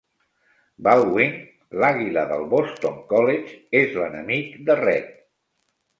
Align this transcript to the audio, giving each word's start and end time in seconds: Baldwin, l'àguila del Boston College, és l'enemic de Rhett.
Baldwin, 0.87 1.35
l'àguila 1.83 2.25
del 2.33 2.45
Boston 2.55 2.97
College, 3.15 3.57
és 3.83 3.95
l'enemic 3.99 4.61
de 4.71 4.79
Rhett. 4.85 5.17